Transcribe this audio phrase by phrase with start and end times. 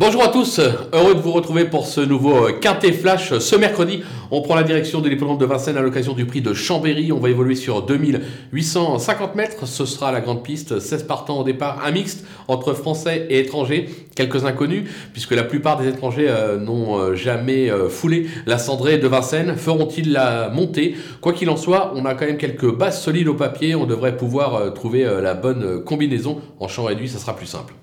[0.00, 0.60] Bonjour à tous,
[0.92, 3.36] heureux de vous retrouver pour ce nouveau euh, Quintet Flash.
[3.36, 6.54] Ce mercredi, on prend la direction de l'hippodrome de Vincennes à l'occasion du prix de
[6.54, 7.10] Chambéry.
[7.10, 9.66] On va évoluer sur 2850 mètres.
[9.66, 10.78] Ce sera la grande piste.
[10.78, 13.88] 16 partants au départ, un mixte entre français et étrangers.
[14.14, 19.08] Quelques inconnus, puisque la plupart des étrangers euh, n'ont euh, jamais foulé la cendrée de
[19.08, 19.56] Vincennes.
[19.56, 20.94] Feront-ils la montée?
[21.20, 23.74] Quoi qu'il en soit, on a quand même quelques bases solides au papier.
[23.74, 26.40] On devrait pouvoir trouver la bonne combinaison.
[26.60, 27.74] En champ réduit, ça sera plus simple.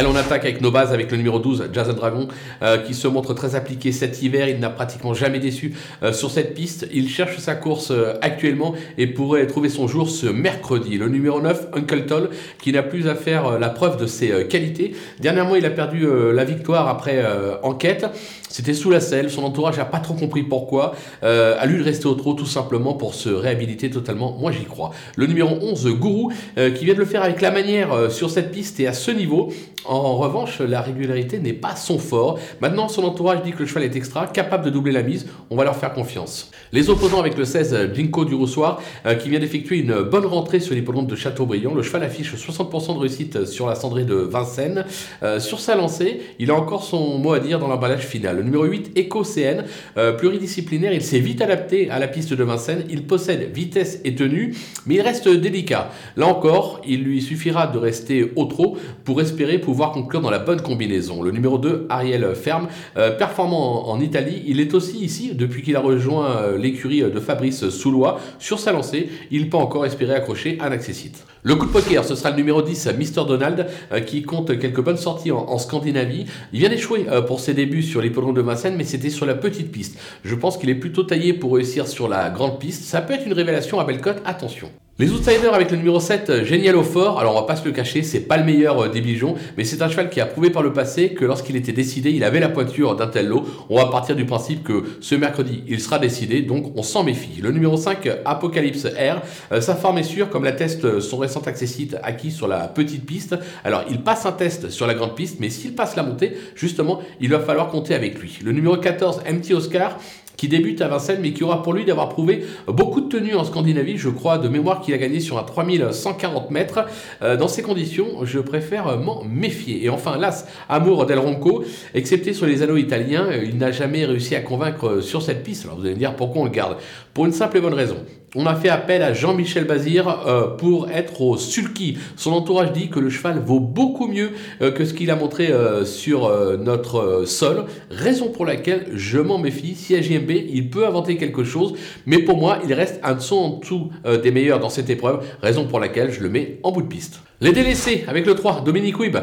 [0.00, 2.26] Allez, on attaque avec nos bases, avec le numéro 12, Jason Dragon,
[2.62, 4.48] euh, qui se montre très appliqué cet hiver.
[4.48, 6.88] Il n'a pratiquement jamais déçu euh, sur cette piste.
[6.90, 10.96] Il cherche sa course euh, actuellement et pourrait trouver son jour ce mercredi.
[10.96, 12.30] Le numéro 9, Uncle Toll,
[12.62, 14.94] qui n'a plus à faire la preuve de ses qualités.
[15.18, 17.22] Dernièrement, il a perdu la victoire après
[17.62, 18.06] enquête.
[18.48, 19.28] C'était sous la selle.
[19.28, 20.94] Son entourage n'a pas trop compris pourquoi.
[21.22, 24.34] à lui de rester au trot, tout simplement pour se réhabiliter totalement.
[24.40, 24.92] Moi, j'y crois.
[25.16, 28.80] Le numéro 11, Gourou, qui vient de le faire avec la manière sur cette piste
[28.80, 29.52] et à ce niveau.
[29.90, 32.38] En revanche, la régularité n'est pas son fort.
[32.60, 35.26] Maintenant, son entourage dit que le cheval est extra, capable de doubler la mise.
[35.50, 36.52] On va leur faire confiance.
[36.70, 40.60] Les opposants avec le 16, Jinko du Roussoir, euh, qui vient d'effectuer une bonne rentrée
[40.60, 41.74] sur l'hippodrome de Châteaubriand.
[41.74, 44.84] Le cheval affiche 60% de réussite sur la cendrée de Vincennes.
[45.24, 48.36] Euh, sur sa lancée, il a encore son mot à dire dans l'emballage final.
[48.36, 49.64] Le numéro 8, Eco CN,
[49.96, 52.84] euh, pluridisciplinaire, il s'est vite adapté à la piste de Vincennes.
[52.90, 54.54] Il possède vitesse et tenue,
[54.86, 55.90] mais il reste délicat.
[56.16, 60.40] Là encore, il lui suffira de rester au trot pour espérer pouvoir conclure dans la
[60.40, 61.22] bonne combinaison.
[61.22, 65.76] Le numéro 2, Ariel Ferme, euh, performant en, Italie, il est aussi ici depuis qu'il
[65.76, 68.18] a rejoint euh, l'écurie de Fabrice Soulois.
[68.40, 71.24] Sur sa lancée, il peut encore espérer accrocher un accessite.
[71.44, 73.24] Le coup de poker, ce sera le numéro 10, Mr.
[73.28, 76.26] Donald, euh, qui compte quelques bonnes sorties en, Scandinavie.
[76.52, 79.70] Il vient d'échouer pour ses débuts sur l'hippodrome de Vincennes, mais c'était sur la petite
[79.70, 80.00] piste.
[80.24, 82.82] Je pense qu'il est plutôt taillé pour réussir sur la grande piste.
[82.82, 84.68] Ça peut être une révélation à belle cote, attention.
[85.00, 87.64] Les outsiders avec le numéro 7, euh, Génial au fort, alors on va pas se
[87.64, 90.26] le cacher, c'est pas le meilleur euh, des bijoux, mais c'est un cheval qui a
[90.26, 93.46] prouvé par le passé que lorsqu'il était décidé, il avait la pointure d'un tel lot.
[93.70, 97.40] On va partir du principe que ce mercredi, il sera décidé, donc on s'en méfie.
[97.40, 101.96] Le numéro 5, Apocalypse R, euh, sa forme est sûre, comme l'atteste son récent accessite
[102.02, 103.38] acquis sur la petite piste.
[103.64, 107.00] Alors il passe un test sur la grande piste, mais s'il passe la montée, justement,
[107.22, 108.38] il va falloir compter avec lui.
[108.44, 109.96] Le numéro 14, MT Oscar,
[110.40, 113.44] qui débute à Vincennes, mais qui aura pour lui d'avoir prouvé beaucoup de tenues en
[113.44, 113.98] Scandinavie.
[113.98, 116.86] Je crois de mémoire qu'il a gagné sur un 3140 mètres.
[117.22, 119.84] Euh, dans ces conditions, je préfère m'en méfier.
[119.84, 121.64] Et enfin, l'As Amour del Ronco,
[121.94, 125.64] excepté sur les anneaux italiens, euh, il n'a jamais réussi à convaincre sur cette piste.
[125.64, 126.76] Alors vous allez me dire pourquoi on le garde?
[127.14, 127.96] Pour une simple et bonne raison
[128.36, 131.98] on a fait appel à Jean-Michel Bazir euh, pour être au sulky.
[132.16, 134.30] Son entourage dit que le cheval vaut beaucoup mieux
[134.62, 139.38] euh, que ce qu'il a montré euh, sur notre sol, raison pour laquelle je m'en
[139.38, 139.74] méfie.
[139.74, 141.74] Si à il peut inventer quelque chose,
[142.06, 143.90] mais pour moi, il reste un son en dessous
[144.22, 147.20] des meilleurs dans cette épreuve, raison pour laquelle je le mets en bout de piste.
[147.42, 149.16] Les délaissés avec le 3, Dominique Wib.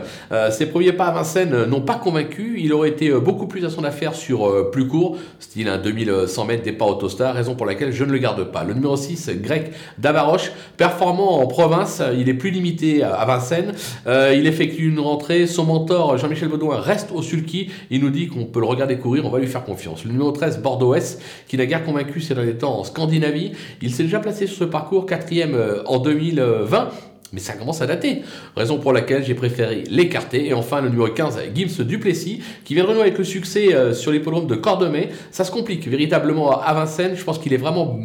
[0.52, 2.56] ses premiers pas à Vincennes n'ont pas convaincu.
[2.60, 6.64] Il aurait été beaucoup plus à son affaire sur plus court, style un 2100 mètres
[6.64, 8.64] départ Autostar, raison pour laquelle je ne le garde pas.
[8.64, 13.74] Le numéro 6, Grec Davaroche, performant en province, il est plus limité à Vincennes.
[14.08, 17.70] Euh, il effectue une rentrée, son mentor Jean-Michel Baudouin reste au sulky.
[17.90, 20.04] Il nous dit qu'on peut le regarder courir, on va lui faire confiance.
[20.04, 23.52] Le numéro 13, Bordeaux-S, qui n'a guère convaincu ces derniers temps en Scandinavie.
[23.82, 26.90] Il s'est déjà placé sur ce parcours, quatrième euh, en 2020
[27.34, 28.22] mais ça commence à dater.
[28.56, 30.48] Raison pour laquelle j'ai préféré l'écarter.
[30.48, 33.94] Et enfin, le numéro 15, Gims Duplessis, qui vient de renouer avec le succès euh,
[33.94, 35.10] sur l'hippodrome de Cordemais.
[35.32, 37.16] Ça se complique véritablement à Vincennes.
[37.16, 38.00] Je pense qu'il est vraiment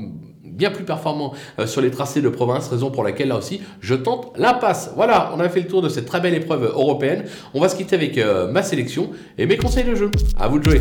[0.62, 3.96] bien plus performant euh, sur les tracés de province, raison pour laquelle là aussi je
[3.96, 4.92] tente l'impasse.
[4.94, 7.24] Voilà, on a fait le tour de cette très belle épreuve européenne.
[7.52, 10.08] On va se quitter avec euh, ma sélection et mes conseils de jeu.
[10.38, 10.80] À vous de jouer.